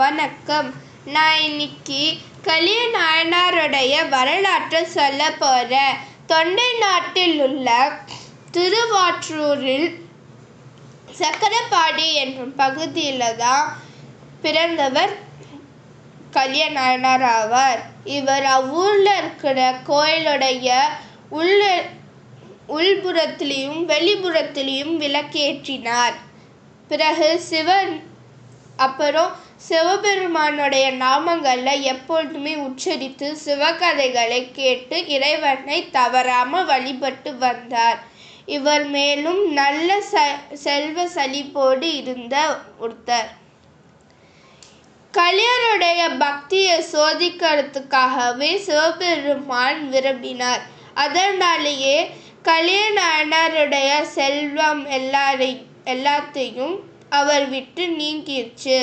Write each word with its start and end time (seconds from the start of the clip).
வணக்கம். 0.00 0.68
நான் 1.04 1.40
இன்னைக்கு 1.40 2.00
கலிய 2.46 2.78
நாயனாருடைய 2.94 4.08
வரலாற்றை 4.14 4.80
சொல்ல 4.94 5.20
போகிறேன் 5.42 5.98
தொண்டை 6.26 6.70
நாட்டில் 6.78 7.36
உள்ள 7.46 7.68
திருவாற்றூரில் 8.56 9.86
சக்கரப்பாடி 11.20 12.08
என்னும் 12.22 12.54
பகுதியில் 12.62 13.36
தான் 13.36 13.76
பிறந்தவர் 14.42 15.14
கலிய 16.30 16.66
நாயனார் 16.70 17.26
ஆவார். 17.38 17.84
இவர் 18.04 18.48
அவ்வூரில் 18.56 19.12
இருக்கிற 19.20 19.70
கோயிலுடைய 19.88 20.80
உள்ள 21.28 21.62
உள்புறத்திலையும் 22.80 23.80
வெளிப்புறத்திலையும் 23.94 24.94
விளக்கேற்றினார். 25.04 26.18
பிறகு 26.88 27.40
சிவன் 27.52 27.94
அப்புறம் 28.76 29.32
சிவபெருமானுடைய 29.68 30.86
நாமங்களை 30.92 31.80
எப்பொழுதுமே 31.80 32.54
உச்சரித்து 32.54 33.32
சிவகதைகளை 33.44 34.50
கேட்டு 34.52 34.96
இறைவனை 35.06 35.90
தவறாம 35.90 36.62
வழிபட்டு 36.62 37.36
வந்தார். 37.36 38.00
இவர் 38.46 38.84
மேலும் 38.86 39.52
நல்ல 39.52 39.96
ச 40.12 40.22
செல்வ 40.54 41.06
செழிப்போடு 41.06 41.88
இருந்த 41.96 42.36
ஒருத்தர். 42.80 43.30
கலியருடைய 45.14 46.02
பக்தியை 46.18 46.76
சோதிக்கிறதுக்காகவே 46.92 48.56
சிவபெருமான் 48.56 49.88
விரும்பினார். 49.88 50.62
அதனாலேயே 50.94 51.96
கலியணாயனாருடைய 52.44 54.02
செல்வம் 54.02 54.82
எல்லாரை 54.90 55.52
எல்லாத்தையும் 55.84 56.76
அவர் 57.08 57.48
விட்டு 57.48 57.86
நீங்கிருச்சு. 58.00 58.78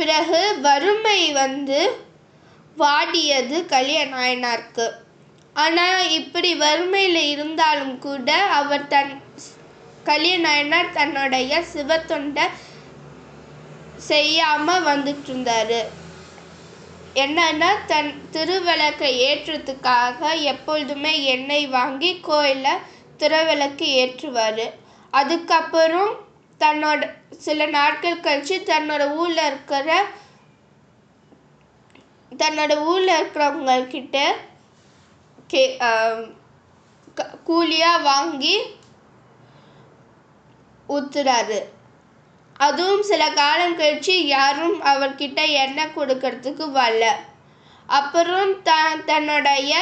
பிறகு 0.00 0.40
வறுமை 0.60 1.20
வந்து 1.32 1.80
வாடியது 2.76 3.56
கலிய 3.66 4.00
நாயனாருக்கு 4.06 4.86
ஆனால் 5.56 6.10
இப்படி 6.10 6.50
வறுமையில் 6.54 7.22
இருந்தாலும் 7.30 7.96
கூட 7.98 8.28
அவர் 8.50 8.86
தன் 8.86 9.12
கலிய 10.04 10.36
நாயனார் 10.38 10.92
தன்னுடைய 10.92 11.62
சிவத்தொண்டை 11.72 12.46
செய்யாமல் 14.08 14.86
வந்துட்டு 14.86 15.28
இருந்தாரு 15.30 15.80
என்னன்னா 17.14 17.70
தன் 17.86 18.10
திருவிளக்கை 18.32 19.10
ஏற்றுறதுக்காக 19.28 20.30
எப்பொழுதுமே 20.52 21.12
எண்ணெய் 21.24 21.68
வாங்கி 21.68 22.10
கோயிலில் 22.20 22.84
திருவிளக்கு 23.20 23.86
ஏற்றுவார். 24.02 24.66
அதுக்கப்புறம் 25.12 26.12
தன்னோட 26.62 27.00
சில 27.46 27.66
நாட்கள் 27.76 28.24
கழிச்சு 28.26 28.56
தன்னோட 28.70 29.02
ஊரில் 29.20 29.44
இருக்கிற 29.50 29.88
தன்னோட 32.32 32.72
ஊரில் 32.90 33.16
இருக்கிறவங்கக்கிட்ட 33.18 34.18
கே 35.52 35.62
கூலியாக 37.48 38.04
வாங்கி 38.10 38.54
ஊத்துறாரு. 40.88 41.58
அதுவும் 42.66 43.02
சில 43.10 43.22
காலம் 43.40 43.76
கழிச்சு 43.78 44.14
யாரும் 44.36 44.78
அவர்கிட்ட 44.92 45.40
எண்ணெய் 45.62 45.94
கொடுக்கறதுக்கு 45.96 46.64
வரல. 46.78 47.04
அப்புறம் 47.88 48.50
த 48.62 48.72
தன்னுடைய 49.10 49.72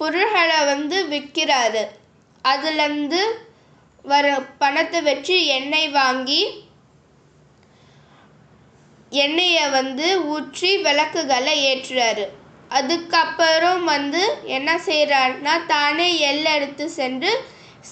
பொருள்களை 0.00 0.60
வந்து 0.72 0.96
விற்கிறாரு. 1.12 1.82
அதுலேருந்து 2.44 3.20
வர 4.04 4.26
பணத்தை 4.62 5.00
வச்சு 5.02 5.34
எண்ணெய் 5.56 5.90
வாங்கி 5.90 6.40
எண்ணெயை 9.12 9.64
வந்து 9.70 10.06
ஊற்றி 10.32 10.70
விளக்குகளை 10.86 11.54
ஏற்றுறாரு. 11.70 12.24
அதுக்கப்புறம் 12.68 13.82
வந்து 13.84 14.22
என்ன 14.56 14.70
செய்கிறாருன்னா 14.86 15.54
தானே 15.66 16.08
எள் 16.30 16.46
எடுத்து 16.54 16.84
சென்று 16.98 17.32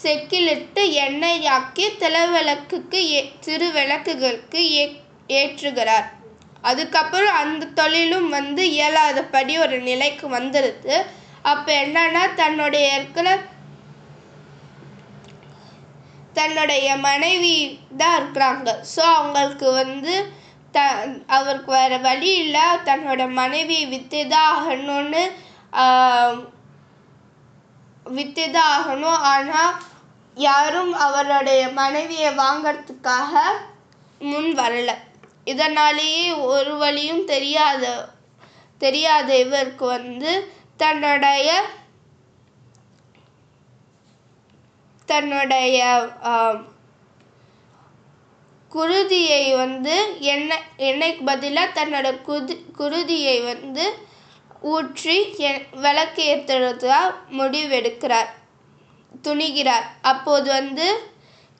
செக்கிலிட்டு 0.02 0.82
எண்ணெய் 1.06 1.46
ஆக்கி 1.56 1.86
திலவிளக்குக்கு 2.02 3.00
ஏ 3.12 3.20
சிறு 3.40 3.68
விளக்குகளுக்கு 3.78 4.60
ஏ 4.80 4.84
ஏற்றுகிறார். 5.40 6.08
அதுக்கப்புறம் 6.70 7.36
அந்த 7.42 7.70
தொழிலும் 7.80 8.28
வந்து 8.28 8.64
இயலாதபடி 8.70 9.54
ஒரு 9.58 9.78
நிலைக்கு 9.88 10.26
வந்துடுது 10.36 10.96
அப்போ 11.52 11.72
என்னன்னா 11.84 12.24
தன்னுடைய 12.34 12.86
இருக்கிற 12.98 13.28
தன்னுடைய 16.38 16.86
மனைவி 17.08 17.56
தான் 18.00 18.16
இருக்கிறாங்க. 18.18 18.68
ஸோ 18.94 19.02
அவங்களுக்கு 19.18 19.68
வந்து 19.82 20.14
த 20.74 20.80
அவருக்கு 21.36 21.70
வேறு 21.78 21.98
வழி 22.08 22.30
இல்லை. 22.44 22.66
தன்னோட 22.88 23.22
மனைவியை 23.40 23.86
விற்று 23.94 24.20
தான் 24.34 24.50
ஆகணும்னு 24.56 25.22
விற்று 28.06 28.46
தான் 28.56 28.70
ஆகணும். 28.76 29.20
ஆனால் 29.32 29.74
யாரும் 30.36 30.92
அவருடைய 31.06 31.62
மனைவியை 31.80 32.30
வாங்கிறதுக்காக 32.42 33.34
முன் 34.30 34.50
வரலை. 34.60 34.96
இதனாலேயே 35.52 36.26
ஒரு 36.54 36.72
வழியும் 36.82 37.24
தெரியாத 37.34 37.84
தெரியாத 38.80 39.28
இவருக்கு 39.44 39.84
வந்து 39.96 40.32
தன்னுடைய 40.82 41.48
தன்னுடைய 45.12 45.78
குருதியை 48.72 49.42
வந்து 49.62 49.94
எண்ணெய் 50.34 50.68
எண்ணெய்க்கு 50.88 51.24
பதிலாக 51.24 51.76
தன்னோட 51.78 52.08
குதி 52.28 52.54
குருதியை 52.78 53.36
வந்து 53.44 53.84
ஊற்றி 54.72 55.16
விளக்கு 55.84 56.22
ஏற்றுறதா 56.32 57.00
முடிவெடுக்கிறார் 57.38 58.30
துணிகிறார். 59.24 59.86
அப்போது 60.02 60.48
வந்து 60.50 60.86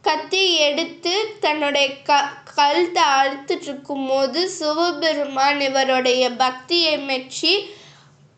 கத்தி 0.05 0.43
எடுத்து 0.67 1.13
தன்னுடைய 1.41 1.89
க 2.03 2.13
கழுத்தை 2.55 3.03
அறுத்துட்ருக்கும் 3.19 4.07
போது 4.09 4.41
சிவபெருமான் 4.57 5.61
இவருடைய 5.61 6.23
பக்தியை 6.43 6.95
மெச்சி 7.11 7.53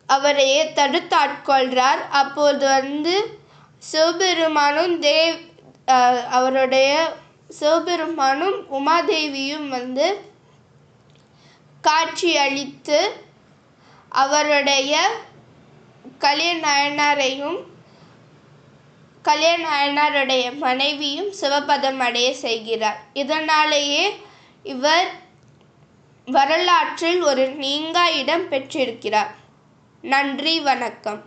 அவரையே 0.09 0.61
தடுத்தாட்கொள்கிறார் 0.79 2.03
அப்போது 2.23 2.65
வந்து 2.75 3.15
சிவபெருமானும் 3.91 4.95
தேவ் 5.03 5.37
அவருடைய 6.31 7.17
சிவபெருமானும் 7.61 8.59
உமாதேவியும் 8.79 9.69
வந்து 9.69 10.07
காட்சி 11.81 12.37
அளித்து 12.37 13.13
அவருடைய 14.09 15.11
கலிய 16.19 16.55
நாயனாரையும் 16.55 17.59
நாயனாருடைய 19.65 20.57
மனைவியும் 20.57 21.31
சிவபதம் 21.41 21.99
அடைய 21.99 22.35
செய்கிறார். 22.35 22.99
இதனாலேயே 23.15 24.17
இவர் 24.63 25.09
வரலாற்றில் 26.27 27.23
ஒரு 27.23 27.49
நீங்கா 27.49 28.09
இடம் 28.09 28.49
பெற்றிருக்கிறார். 28.49 29.35
நன்றி 30.01 30.61
வணக்கம். 30.61 31.23